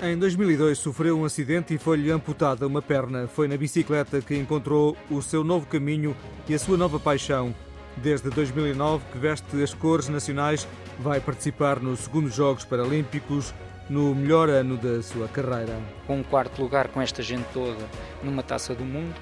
Em 0.00 0.16
2002 0.16 0.78
sofreu 0.78 1.18
um 1.18 1.24
acidente 1.26 1.74
e 1.74 1.78
foi-lhe 1.78 2.10
amputada 2.10 2.66
uma 2.66 2.80
perna. 2.80 3.28
Foi 3.28 3.46
na 3.46 3.58
bicicleta 3.58 4.22
que 4.22 4.34
encontrou 4.34 4.96
o 5.10 5.20
seu 5.20 5.44
novo 5.44 5.66
caminho 5.66 6.16
e 6.48 6.54
a 6.54 6.58
sua 6.58 6.78
nova 6.78 6.98
paixão. 6.98 7.54
Desde 7.94 8.30
2009 8.30 9.04
que 9.12 9.18
veste 9.18 9.62
as 9.62 9.74
cores 9.74 10.08
nacionais, 10.08 10.66
vai 10.98 11.20
participar 11.20 11.78
nos 11.78 12.00
segundos 12.00 12.34
Jogos 12.34 12.64
Paralímpicos 12.64 13.52
no 13.88 14.14
melhor 14.14 14.48
ano 14.48 14.76
da 14.76 15.02
sua 15.02 15.28
carreira. 15.28 15.78
Com 16.06 16.18
um 16.18 16.22
quarto 16.22 16.60
lugar 16.60 16.88
com 16.88 17.00
esta 17.00 17.22
gente 17.22 17.46
toda 17.52 17.84
numa 18.22 18.42
taça 18.42 18.74
do 18.74 18.84
mundo, 18.84 19.14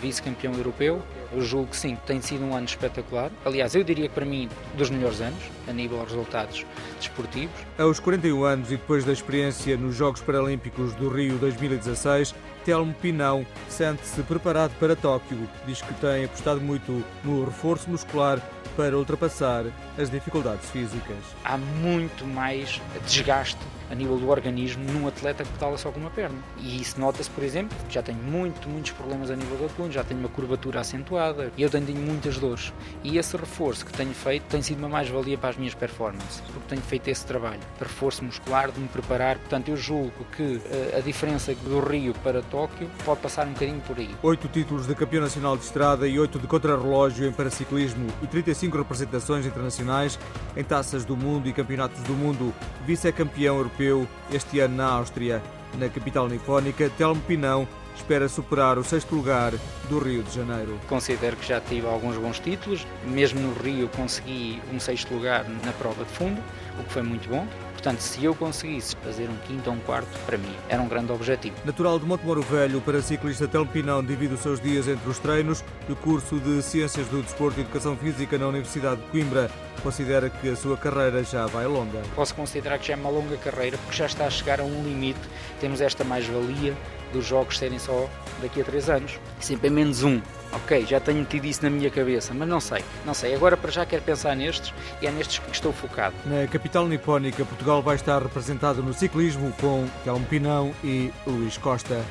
vice-campeão 0.00 0.52
europeu. 0.54 1.02
Eu 1.32 1.40
julgo 1.40 1.68
que 1.68 1.76
sim, 1.76 1.96
tem 2.06 2.20
sido 2.20 2.44
um 2.44 2.54
ano 2.54 2.66
espetacular. 2.66 3.30
Aliás, 3.44 3.74
eu 3.74 3.82
diria 3.82 4.08
que 4.08 4.14
para 4.14 4.24
mim, 4.24 4.48
dos 4.76 4.90
melhores 4.90 5.20
anos, 5.20 5.42
a 5.66 5.72
nível 5.72 5.98
de 5.98 6.04
resultados 6.04 6.66
desportivos. 6.98 7.54
Aos 7.78 7.98
41 8.00 8.44
anos 8.44 8.68
e 8.68 8.76
depois 8.76 9.04
da 9.04 9.12
experiência 9.12 9.76
nos 9.76 9.94
Jogos 9.94 10.20
Paralímpicos 10.20 10.94
do 10.94 11.08
Rio 11.08 11.36
2016, 11.38 12.34
Telmo 12.64 12.94
Pinão 12.94 13.46
sente-se 13.68 14.22
preparado 14.22 14.72
para 14.78 14.94
Tóquio. 14.94 15.48
Diz 15.66 15.82
que 15.82 15.94
tem 15.94 16.24
apostado 16.24 16.60
muito 16.60 17.04
no 17.24 17.44
reforço 17.44 17.90
muscular 17.90 18.40
para 18.76 18.96
ultrapassar 18.96 19.64
as 19.98 20.10
dificuldades 20.10 20.68
físicas. 20.70 21.18
Há 21.44 21.58
muito 21.58 22.24
mais 22.24 22.80
desgaste 23.06 23.58
a 23.90 23.94
nível 23.94 24.16
do 24.16 24.30
organismo 24.30 24.90
num 24.90 25.06
atleta 25.06 25.44
que 25.44 25.50
pedala 25.50 25.76
só 25.76 25.90
com 25.90 26.00
uma 26.00 26.10
perna. 26.10 26.38
E 26.58 26.80
isso 26.80 26.98
nota-se, 26.98 27.28
por 27.28 27.44
exemplo, 27.44 27.76
já 27.90 28.02
tenho 28.02 28.18
muito, 28.18 28.68
muitos 28.68 28.92
problemas 28.92 29.30
a 29.30 29.36
nível 29.36 29.58
da 29.58 29.68
já 29.90 30.04
tenho 30.04 30.20
uma 30.20 30.28
curvatura 30.28 30.80
acentuada 30.80 31.52
e 31.56 31.62
eu 31.62 31.70
tenho 31.70 31.94
muitas 31.96 32.38
dores. 32.38 32.72
E 33.02 33.18
esse 33.18 33.36
reforço 33.36 33.84
que 33.84 33.92
tenho 33.92 34.12
feito 34.14 34.44
tem 34.44 34.62
sido 34.62 34.78
uma 34.78 34.88
mais-valia 34.88 35.38
para 35.38 35.50
as 35.50 35.56
minhas 35.56 35.74
performances, 35.74 36.40
porque 36.40 36.68
tenho 36.68 36.82
feito 36.82 37.08
esse 37.08 37.24
trabalho 37.26 37.60
de 37.60 37.84
reforço 37.84 38.24
muscular, 38.24 38.70
de 38.70 38.80
me 38.80 38.88
preparar. 38.88 39.38
Portanto, 39.38 39.68
eu 39.68 39.76
julgo 39.76 40.24
que 40.36 40.60
eh, 40.64 40.96
a 40.98 41.00
diferença 41.00 41.54
do 41.54 41.80
Rio 41.80 42.14
para 42.22 42.42
Tóquio 42.42 42.88
pode 43.04 43.20
passar 43.20 43.46
um 43.46 43.52
bocadinho 43.52 43.80
por 43.80 43.98
aí. 43.98 44.10
Oito 44.22 44.48
títulos 44.48 44.86
de 44.86 44.94
campeão 44.94 45.22
nacional 45.22 45.56
de 45.56 45.64
estrada 45.64 46.06
e 46.06 46.18
oito 46.18 46.38
de 46.38 46.46
contrarrelógio 46.46 47.26
em 47.26 47.32
paraciclismo 47.32 48.06
e 48.22 48.26
35 48.26 48.76
representações 48.76 49.46
internacionais 49.46 50.18
em 50.56 50.64
taças 50.64 51.04
do 51.04 51.16
mundo 51.16 51.48
e 51.48 51.52
campeonatos 51.52 52.02
do 52.02 52.12
mundo. 52.12 52.54
Vice-campeão 52.86 53.56
europeu 53.56 54.06
este 54.32 54.60
ano 54.60 54.76
na 54.76 54.86
Áustria. 54.86 55.42
Na 55.78 55.88
capital 55.88 56.28
nipónica, 56.28 56.90
Telmo 56.98 57.20
Pinão 57.22 57.66
espera 57.96 58.28
superar 58.28 58.78
o 58.78 58.84
sexto 58.84 59.14
lugar 59.14 59.52
do 59.88 59.98
Rio 59.98 60.22
de 60.22 60.34
Janeiro. 60.34 60.78
Considero 60.88 61.36
que 61.36 61.46
já 61.46 61.60
tive 61.60 61.86
alguns 61.86 62.16
bons 62.16 62.38
títulos, 62.38 62.86
mesmo 63.04 63.40
no 63.40 63.52
Rio 63.62 63.88
consegui 63.88 64.60
um 64.72 64.80
sexto 64.80 65.14
lugar 65.14 65.44
na 65.64 65.72
prova 65.72 66.04
de 66.04 66.10
fundo, 66.10 66.42
o 66.78 66.84
que 66.84 66.92
foi 66.92 67.02
muito 67.02 67.28
bom. 67.28 67.46
Portanto, 67.72 68.00
se 68.00 68.24
eu 68.24 68.34
conseguisse 68.34 68.96
fazer 68.96 69.28
um 69.28 69.36
quinto 69.46 69.70
ou 69.70 69.76
um 69.76 69.80
quarto, 69.80 70.08
para 70.24 70.38
mim 70.38 70.54
era 70.68 70.80
um 70.80 70.88
grande 70.88 71.12
objetivo. 71.12 71.56
Natural 71.64 71.98
de 71.98 72.06
Montemoro 72.06 72.42
Velho, 72.42 72.80
para 72.80 73.02
ciclista 73.02 73.48
Telmo 73.48 73.70
Pinão 73.70 74.04
divide 74.04 74.34
os 74.34 74.40
seus 74.40 74.60
dias 74.60 74.88
entre 74.88 75.08
os 75.08 75.18
treinos 75.18 75.64
e 75.88 75.92
o 75.92 75.96
curso 75.96 76.38
de 76.38 76.62
Ciências 76.62 77.06
do 77.08 77.22
Desporto 77.22 77.58
e 77.58 77.62
Educação 77.62 77.96
Física 77.96 78.38
na 78.38 78.46
Universidade 78.46 79.00
de 79.00 79.06
Coimbra. 79.08 79.50
Considera 79.82 80.30
que 80.30 80.48
a 80.48 80.56
sua 80.56 80.76
carreira 80.76 81.24
já 81.24 81.46
vai 81.46 81.66
longa. 81.66 82.00
Posso 82.14 82.34
considerar 82.34 82.78
que 82.78 82.88
já 82.88 82.94
é 82.94 82.96
uma 82.96 83.10
longa 83.10 83.36
carreira, 83.36 83.76
porque 83.78 83.96
já 83.96 84.06
está 84.06 84.26
a 84.26 84.30
chegar 84.30 84.60
a 84.60 84.64
um 84.64 84.84
limite. 84.84 85.20
Temos 85.60 85.80
esta 85.80 86.04
mais-valia 86.04 86.74
dos 87.12 87.26
jogos 87.26 87.58
serem 87.58 87.78
só 87.78 88.08
daqui 88.40 88.60
a 88.60 88.64
três 88.64 88.88
anos. 88.88 89.18
Sempre 89.40 89.68
é 89.68 89.70
menos 89.70 90.02
um. 90.02 90.20
Ok, 90.52 90.84
já 90.84 91.00
tenho 91.00 91.24
tido 91.24 91.46
isso 91.46 91.62
na 91.62 91.70
minha 91.70 91.90
cabeça, 91.90 92.34
mas 92.34 92.46
não 92.46 92.60
sei, 92.60 92.84
não 93.06 93.14
sei. 93.14 93.34
Agora 93.34 93.56
para 93.56 93.70
já 93.70 93.86
quero 93.86 94.02
pensar 94.02 94.36
nestes 94.36 94.72
e 95.00 95.06
é 95.06 95.10
nestes 95.10 95.38
que 95.38 95.50
estou 95.50 95.72
focado. 95.72 96.14
Na 96.26 96.46
capital 96.46 96.86
nipónica, 96.86 97.42
Portugal 97.62 97.80
vai 97.80 97.94
estar 97.94 98.20
representado 98.20 98.82
no 98.82 98.92
ciclismo 98.92 99.52
com 99.60 99.86
Telmo 100.02 100.26
Pinão 100.26 100.74
e 100.82 101.12
Luís 101.24 101.56
Costa. 101.56 102.04